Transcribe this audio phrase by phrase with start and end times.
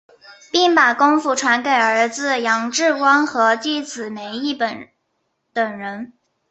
[0.51, 4.89] 并把功夫传给儿子杨志光和弟子梅益本
[5.53, 6.13] 等人。